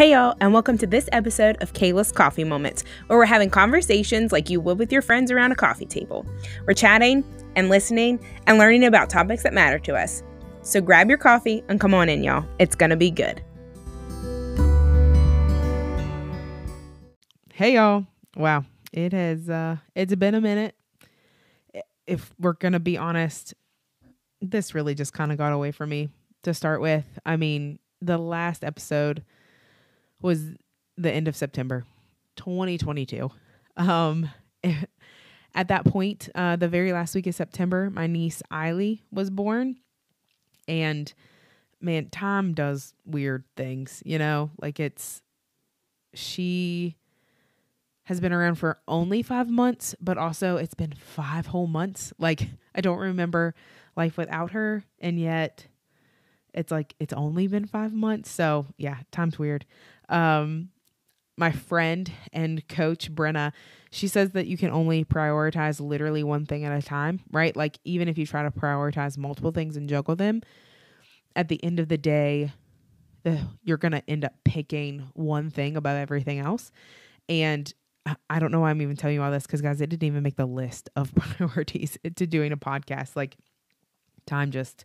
[0.00, 4.32] Hey, y'all, and welcome to this episode of Kayla's Coffee Moments, where we're having conversations
[4.32, 6.24] like you would with your friends around a coffee table.
[6.66, 7.22] We're chatting
[7.54, 10.22] and listening and learning about topics that matter to us.
[10.62, 12.46] So grab your coffee and come on in, y'all.
[12.58, 13.42] It's gonna be good.
[17.52, 18.06] Hey, y'all.
[18.36, 18.64] Wow,
[18.94, 20.74] it has, uh, it's been a minute.
[22.06, 23.52] If we're gonna be honest,
[24.40, 26.08] this really just kind of got away from me
[26.44, 27.04] to start with.
[27.26, 29.24] I mean, the last episode
[30.22, 30.54] was
[30.96, 31.84] the end of September
[32.36, 33.30] 2022.
[33.76, 34.30] Um,
[35.54, 39.76] at that point, uh, the very last week of September, my niece Eiley was born.
[40.68, 41.12] And
[41.80, 44.50] man, time does weird things, you know?
[44.60, 45.22] Like it's,
[46.14, 46.96] she
[48.04, 52.12] has been around for only five months, but also it's been five whole months.
[52.18, 53.54] Like I don't remember
[53.96, 54.84] life without her.
[54.98, 55.66] And yet
[56.54, 58.30] it's like it's only been five months.
[58.30, 59.66] So yeah, time's weird.
[60.08, 60.70] Um,
[61.36, 63.52] my friend and coach Brenna,
[63.90, 67.56] she says that you can only prioritize literally one thing at a time, right?
[67.56, 70.42] Like even if you try to prioritize multiple things and juggle them,
[71.34, 72.52] at the end of the day,
[73.22, 76.70] the, you're to end up picking one thing above everything else.
[77.28, 77.72] And
[78.28, 80.22] I don't know why I'm even telling you all this because, guys, it didn't even
[80.22, 83.14] make the list of priorities to doing a podcast.
[83.14, 83.36] Like,
[84.26, 84.84] time just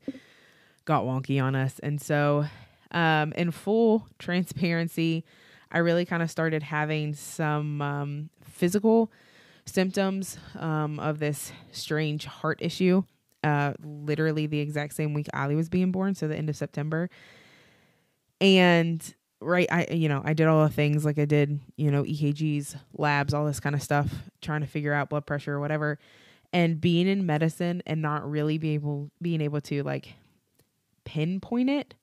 [0.86, 1.80] got wonky on us.
[1.80, 2.46] And so,
[2.92, 5.26] um, in full transparency,
[5.72, 9.12] I really kind of started having some um, physical
[9.66, 13.04] symptoms um, of this strange heart issue.
[13.44, 17.10] Uh, literally the exact same week Ali was being born, so the end of September.
[18.42, 22.04] And right, I you know I did all the things like I did, you know
[22.04, 24.10] EKGs, labs, all this kind of stuff,
[24.42, 26.00] trying to figure out blood pressure or whatever.
[26.54, 30.14] And being in medicine and not really be able being able to like
[31.06, 31.96] pinpoint it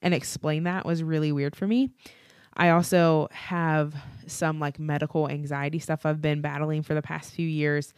[0.00, 1.90] and explain that was really weird for me.
[2.56, 3.94] I also have
[4.26, 7.92] some like medical anxiety stuff I've been battling for the past few years.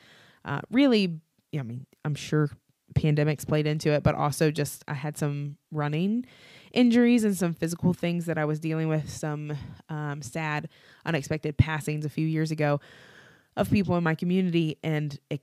[0.44, 1.20] Uh, really,
[1.56, 2.50] I mean, I'm sure
[2.94, 6.24] pandemics played into it, but also just I had some running
[6.72, 9.56] injuries and some physical things that I was dealing with, some
[9.88, 10.68] um, sad,
[11.04, 12.80] unexpected passings a few years ago
[13.56, 15.42] of people in my community, and it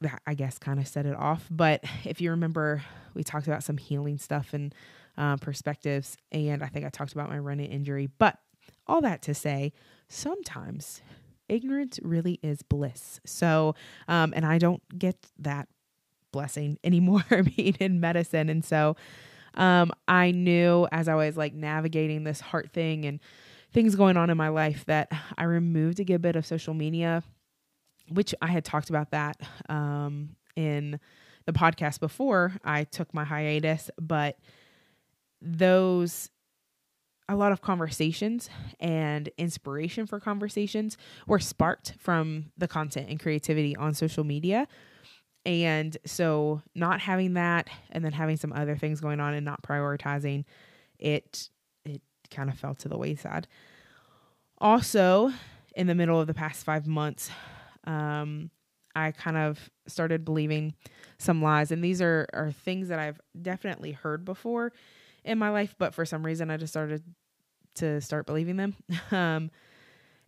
[0.00, 1.46] that I guess kind of set it off.
[1.50, 2.82] But if you remember,
[3.14, 4.74] we talked about some healing stuff and
[5.16, 8.08] uh, perspectives, and I think I talked about my running injury.
[8.18, 8.38] But
[8.86, 9.72] all that to say,
[10.08, 11.00] sometimes
[11.48, 13.20] ignorance really is bliss.
[13.24, 13.74] So,
[14.08, 15.68] um, and I don't get that
[16.32, 17.24] blessing anymore
[17.56, 18.96] being in medicine, and so
[19.54, 23.20] um, I knew as I was like navigating this heart thing and
[23.72, 27.22] things going on in my life that I removed a good bit of social media
[28.08, 31.00] which I had talked about that um, in
[31.44, 34.38] the podcast before I took my hiatus, but
[35.40, 36.30] those
[37.28, 40.96] a lot of conversations and inspiration for conversations
[41.26, 44.68] were sparked from the content and creativity on social media.
[45.44, 49.62] And so not having that and then having some other things going on and not
[49.62, 50.44] prioritizing
[50.98, 51.50] it
[51.84, 52.00] it
[52.30, 53.46] kind of fell to the wayside.
[54.58, 55.32] Also,
[55.74, 57.30] in the middle of the past 5 months,
[57.86, 58.50] um,
[58.94, 60.74] I kind of started believing
[61.18, 61.70] some lies.
[61.70, 64.72] And these are, are things that I've definitely heard before
[65.24, 67.02] in my life, but for some reason I just started
[67.76, 68.74] to start believing them.
[69.10, 69.50] um,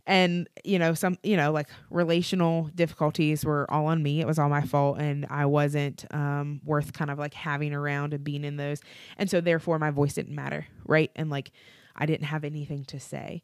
[0.09, 4.39] and you know some you know like relational difficulties were all on me it was
[4.39, 8.43] all my fault and i wasn't um worth kind of like having around and being
[8.43, 8.81] in those
[9.19, 11.53] and so therefore my voice didn't matter right and like
[11.95, 13.43] i didn't have anything to say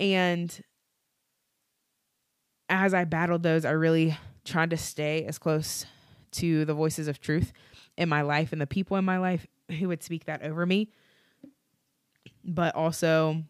[0.00, 0.62] and
[2.72, 4.16] as I battled those, I really
[4.46, 5.84] tried to stay as close
[6.32, 7.52] to the voices of truth
[7.98, 9.46] in my life and the people in my life
[9.78, 10.88] who would speak that over me.
[12.42, 13.42] But also,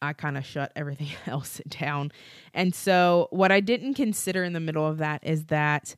[0.00, 2.10] I kind of shut everything else down.
[2.54, 5.94] And so, what I didn't consider in the middle of that is that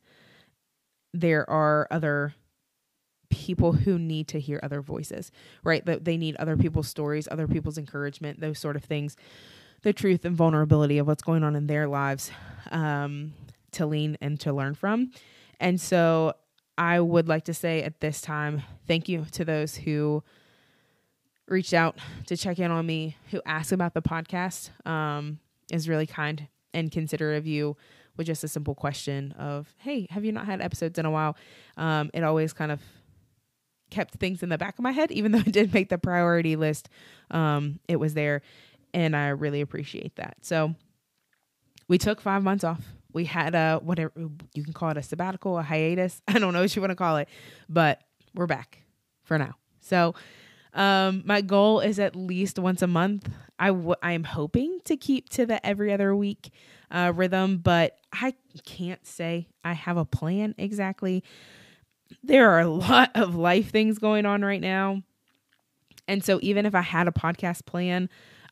[1.13, 2.35] there are other
[3.29, 5.31] people who need to hear other voices,
[5.63, 5.85] right?
[5.85, 9.15] That they need other people's stories, other people's encouragement, those sort of things
[9.83, 12.31] the truth and vulnerability of what's going on in their lives
[12.71, 13.33] um,
[13.71, 15.11] to lean and to learn from.
[15.59, 16.33] And so
[16.77, 20.23] I would like to say at this time, thank you to those who
[21.47, 21.97] reached out
[22.27, 24.69] to check in on me, who asked about the podcast.
[24.87, 25.39] Um,
[25.71, 27.77] is really kind and considerate of you
[28.17, 31.35] with just a simple question of, hey, have you not had episodes in a while?
[31.77, 32.81] Um, it always kind of
[33.89, 36.55] kept things in the back of my head, even though it did make the priority
[36.55, 36.89] list.
[37.29, 38.41] Um, it was there
[38.93, 40.37] and I really appreciate that.
[40.41, 40.75] So
[41.87, 42.81] we took five months off.
[43.13, 44.11] We had a whatever
[44.53, 46.21] you can call it a sabbatical, a hiatus.
[46.27, 47.27] I don't know what you want to call it,
[47.67, 48.01] but
[48.33, 48.83] we're back
[49.23, 49.55] for now.
[49.81, 50.15] So
[50.73, 53.27] Um, my goal is at least once a month.
[53.59, 56.53] I w- I am hoping to keep to the every other week
[56.89, 61.25] uh, rhythm, but I can't say I have a plan exactly.
[62.23, 65.03] There are a lot of life things going on right now.
[66.07, 68.09] And so even if I had a podcast plan,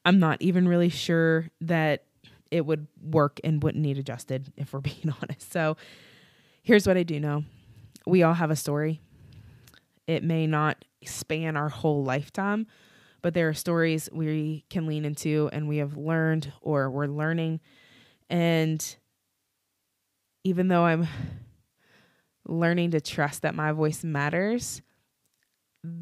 [0.09, 2.05] I'm not even really sure that
[2.49, 5.53] it would work and wouldn't need adjusted if we're being honest.
[5.53, 5.77] So
[6.63, 7.43] here's what I do know.
[8.07, 9.01] We all have a story.
[10.07, 12.65] It may not span our whole lifetime,
[13.21, 17.59] but there are stories we can lean into and we have learned or we're learning.
[18.31, 18.83] And
[20.43, 21.07] even though I'm
[22.47, 24.81] learning to trust that my voice matters,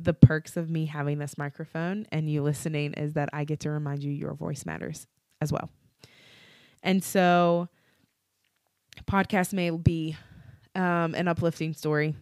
[0.02, 3.70] the perks of me having this microphone and you listening is that I get to
[3.70, 5.08] remind you your voice matters
[5.42, 5.70] as well.
[6.84, 7.70] And so,
[9.06, 10.16] podcast may be
[10.76, 12.16] um, an uplifting story.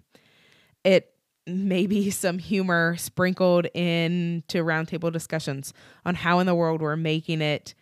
[0.84, 1.14] It
[1.46, 5.74] may be some humor sprinkled into roundtable discussions
[6.06, 7.74] on how in the world we're making it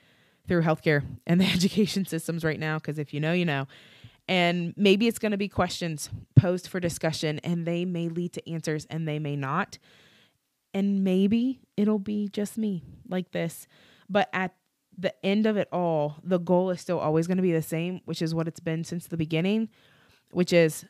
[0.47, 2.77] through healthcare and the education systems right now.
[2.77, 3.67] Because if you know, you know.
[4.27, 8.49] And maybe it's going to be questions posed for discussion, and they may lead to
[8.49, 9.77] answers and they may not.
[10.73, 13.67] And maybe it'll be just me like this.
[14.09, 14.55] But at
[14.97, 18.01] the end of it all, the goal is still always going to be the same,
[18.05, 19.69] which is what it's been since the beginning,
[20.31, 20.85] which is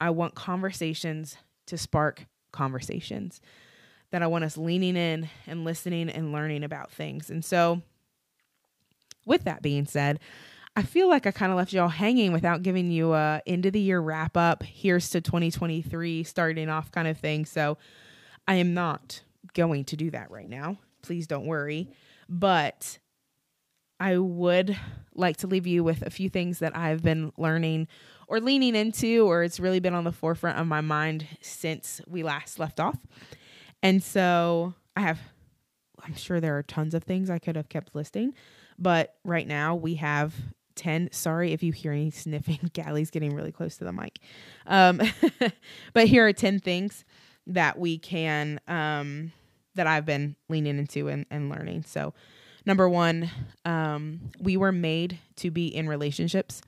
[0.00, 1.36] I want conversations
[1.66, 3.40] to spark conversations,
[4.10, 7.30] that I want us leaning in and listening and learning about things.
[7.30, 7.82] And so,
[9.26, 10.20] with that being said,
[10.76, 13.72] I feel like I kind of left y'all hanging without giving you a end of
[13.72, 14.64] the year wrap up.
[14.64, 17.44] Here's to 2023 starting off kind of thing.
[17.44, 17.78] So
[18.48, 19.22] I am not
[19.54, 20.78] going to do that right now.
[21.02, 21.90] Please don't worry.
[22.28, 22.98] But
[24.00, 24.76] I would
[25.14, 27.86] like to leave you with a few things that I've been learning
[28.26, 32.24] or leaning into, or it's really been on the forefront of my mind since we
[32.24, 32.98] last left off.
[33.80, 35.20] And so I have,
[36.02, 38.34] I'm sure there are tons of things I could have kept listing,
[38.76, 40.34] but right now we have
[40.76, 42.58] 10 sorry if you hear any sniffing.
[42.72, 44.18] Galley's getting really close to the mic.
[44.66, 45.00] Um,
[45.92, 47.04] but here are 10 things
[47.46, 49.32] that we can um,
[49.74, 51.84] that i've been leaning into and, and learning.
[51.84, 52.14] So
[52.64, 53.30] number one
[53.64, 56.62] um, we were made to be in relationships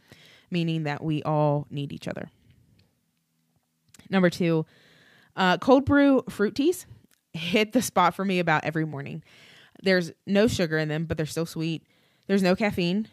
[0.50, 2.30] meaning that we all need each other.
[4.10, 4.66] Number two
[5.34, 6.86] uh, cold brew fruit teas
[7.32, 9.22] hit the spot for me about every morning.
[9.82, 11.86] There's no sugar in them but they're still sweet.
[12.26, 13.08] There's no caffeine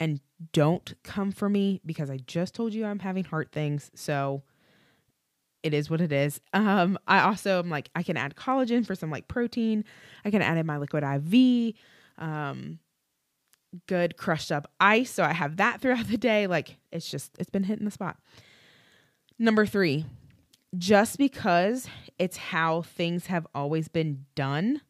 [0.00, 0.20] and
[0.52, 3.90] don't come for me because I just told you I'm having heart things.
[3.94, 4.42] So
[5.62, 6.40] it is what it is.
[6.52, 9.84] Um, I also am like, I can add collagen for some like protein.
[10.24, 11.74] I can add in my liquid IV,
[12.16, 12.78] um,
[13.86, 15.10] good crushed up ice.
[15.10, 16.46] So I have that throughout the day.
[16.46, 18.18] Like it's just, it's been hitting the spot.
[19.38, 20.04] Number three,
[20.76, 24.80] just because it's how things have always been done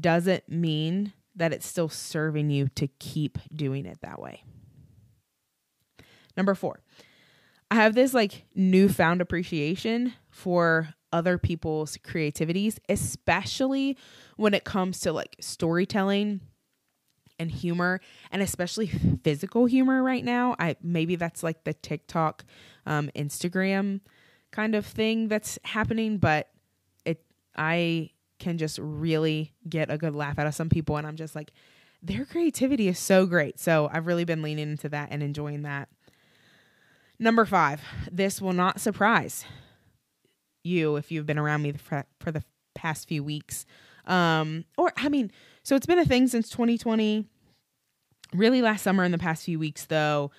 [0.00, 4.44] doesn't mean that it's still serving you to keep doing it that way.
[6.36, 6.80] Number four,
[7.70, 13.96] I have this like newfound appreciation for other people's creativities, especially
[14.36, 16.40] when it comes to like storytelling
[17.38, 18.00] and humor
[18.30, 18.86] and especially
[19.24, 20.54] physical humor right now.
[20.58, 22.44] I maybe that's like the TikTok,
[22.86, 24.00] um, Instagram
[24.50, 26.48] kind of thing that's happening, but
[27.04, 27.24] it
[27.56, 28.10] I
[28.42, 30.96] can just really get a good laugh out of some people.
[30.96, 31.52] And I'm just like,
[32.02, 33.60] their creativity is so great.
[33.60, 35.88] So I've really been leaning into that and enjoying that.
[37.18, 37.80] Number five,
[38.10, 39.44] this will not surprise
[40.64, 42.42] you if you've been around me for, the
[42.74, 43.64] past few weeks.
[44.06, 45.30] Um, or, I mean,
[45.62, 47.24] so it's been a thing since 2020.
[48.34, 50.32] Really, last summer in the past few weeks, though.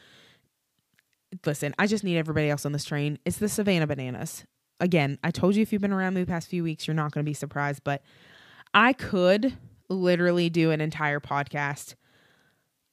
[1.46, 3.18] Listen, I just need everybody else on this train.
[3.24, 4.46] It's the Savannah Bananas
[4.80, 7.12] again, I told you if you've been around me the past few weeks, you're not
[7.12, 8.04] going to be surprised, but
[8.74, 9.58] I could
[9.90, 11.96] literally do an entire podcast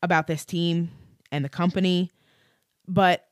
[0.02, 0.90] about this team
[1.32, 2.10] and the company,
[2.86, 3.26] but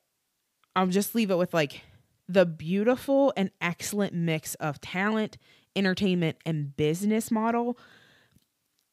[0.76, 1.82] I'll just leave it with like
[2.28, 5.38] the beautiful and excellent mix of talent,
[5.74, 7.78] entertainment, and business model.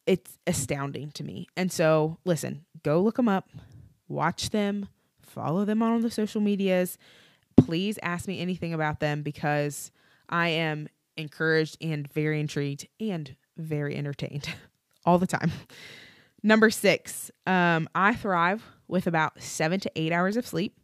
[0.05, 1.47] It's astounding to me.
[1.57, 3.49] And so, listen, go look them up,
[4.07, 4.87] watch them,
[5.21, 6.97] follow them on the social medias
[7.57, 9.91] please ask me anything about them because
[10.29, 14.49] I am encouraged and very intrigued and very entertained
[15.05, 15.51] all the time.
[16.43, 20.77] Number six, um, I thrive with about seven to eight hours of sleep,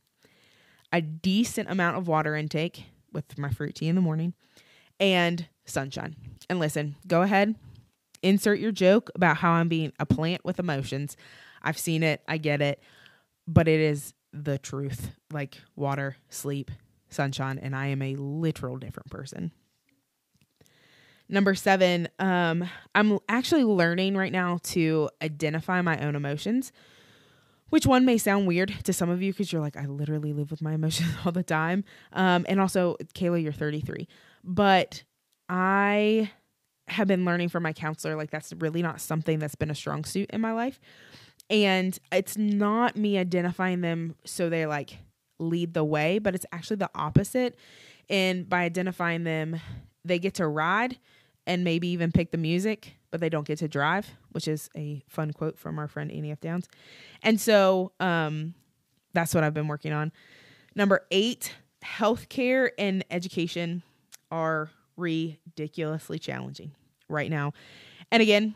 [0.92, 4.34] a decent amount of water intake with my fruit tea in the morning,
[5.00, 6.16] and sunshine.
[6.50, 7.56] And listen, go ahead,
[8.24, 11.16] insert your joke about how I'm being a plant with emotions.
[11.62, 12.82] I've seen it, I get it,
[13.48, 16.72] but it is the truth like water, sleep,
[17.10, 19.52] sunshine, and I am a literal different person.
[21.32, 26.74] Number seven, um, I'm actually learning right now to identify my own emotions,
[27.70, 30.52] which one may sound weird to some of you because you're like, I literally live
[30.52, 31.86] with my emotions all the time.
[32.12, 34.10] Um, and also, Kayla, you're 33.
[34.44, 35.04] But
[35.48, 36.32] I
[36.90, 40.04] have been learning from my counselor, like, that's really not something that's been a strong
[40.04, 40.82] suit in my life.
[41.52, 44.98] And it's not me identifying them so they like
[45.38, 47.58] lead the way, but it's actually the opposite.
[48.10, 49.60] And by identifying them,
[50.06, 50.98] they get to ride
[51.46, 55.04] and maybe even pick the music, but they don't get to drive, which is a
[55.10, 56.40] fun quote from our friend Annie F.
[56.40, 56.68] Downs.
[57.22, 58.54] And so um,
[59.14, 60.14] that's what I've been working on.
[60.74, 61.54] Number eight,
[61.84, 63.84] healthcare and education
[64.32, 66.72] are ridiculously challenging
[67.10, 67.52] right now.
[68.12, 68.56] And again,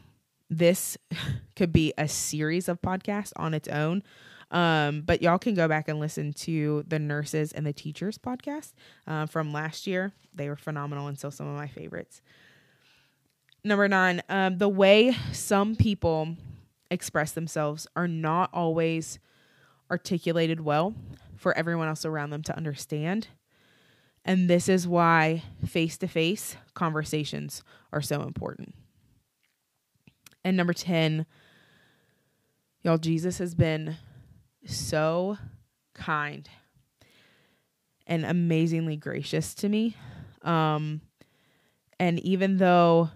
[0.49, 0.97] this
[1.55, 4.03] could be a series of podcasts on its own.
[4.51, 8.73] Um, but y'all can go back and listen to the nurses and the teachers podcast
[9.07, 10.13] uh, from last year.
[10.33, 12.21] They were phenomenal and still some of my favorites.
[13.63, 16.35] Number nine, um, the way some people
[16.91, 19.17] express themselves are not always
[19.89, 20.93] articulated well
[21.35, 23.27] for everyone else around them to understand.
[24.23, 28.75] And this is why face to face conversations are so important.
[30.45, 31.25] And number 10,
[32.83, 33.97] y'all, Jesus has been
[34.65, 35.37] so
[35.93, 36.47] kind
[38.07, 39.97] and amazingly gracious to me.
[40.41, 41.01] Um,
[41.99, 43.09] and even though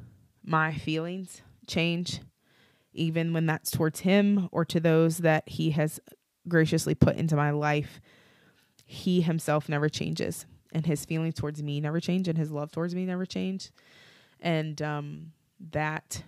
[0.44, 2.20] my feelings change,
[2.94, 6.02] even when that's towards him or to those that he has
[6.48, 8.02] graciously put into my life.
[8.86, 12.96] He himself never changes, and his feelings towards me never change, and his love towards
[12.96, 13.72] me never change.
[14.40, 15.32] And um,
[15.72, 16.24] that,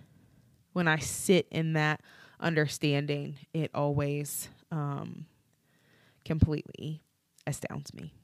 [0.72, 2.00] when I sit in that
[2.40, 5.26] understanding, it always um,
[6.24, 7.02] completely
[7.46, 8.14] astounds me.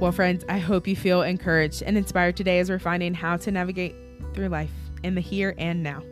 [0.00, 3.50] Well, friends, I hope you feel encouraged and inspired today as we're finding how to
[3.50, 3.94] navigate
[4.34, 6.02] through life in the here and now.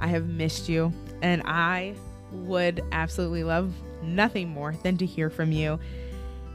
[0.00, 0.92] I have missed you,
[1.22, 1.94] and I
[2.32, 5.78] would absolutely love nothing more than to hear from you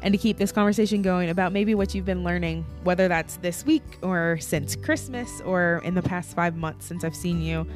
[0.01, 3.65] and to keep this conversation going about maybe what you've been learning, whether that's this
[3.65, 7.67] week or since Christmas or in the past five months since I've seen you.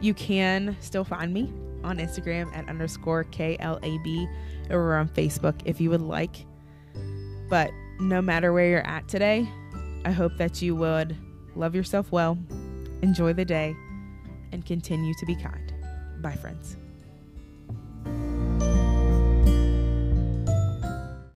[0.00, 1.52] You can still find me
[1.84, 4.28] on Instagram at underscore KLAB
[4.70, 6.44] or on Facebook if you would like.
[7.48, 9.48] But no matter where you're at today,
[10.04, 11.16] I hope that you would
[11.54, 12.38] love yourself well,
[13.02, 13.74] enjoy the day,
[14.52, 15.72] and continue to be kind.
[16.20, 16.76] Bye, friends.